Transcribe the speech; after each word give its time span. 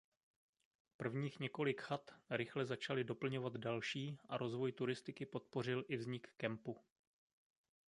Prvních 0.97 1.39
několik 1.39 1.81
chat 1.81 2.11
rychle 2.29 2.65
začaly 2.65 3.03
doplňovat 3.03 3.57
další 3.57 4.17
a 4.29 4.37
rozvoj 4.37 4.71
turistiky 4.71 5.25
podpořil 5.25 5.85
i 5.87 5.97
vznik 5.97 6.27
kempu. 6.37 6.77